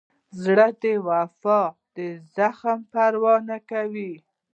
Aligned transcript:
زړه 0.43 0.67
د 0.81 0.83
وفا 1.07 1.61
د 1.97 1.97
زخم 2.35 2.79
پروا 2.91 3.35
نه 3.49 3.57
کوي. 3.69 4.13